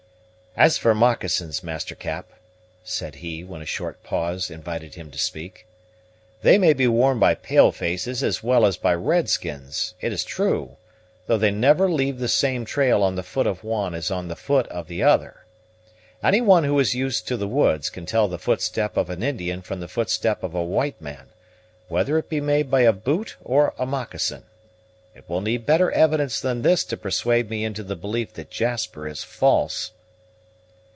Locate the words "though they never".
11.25-11.89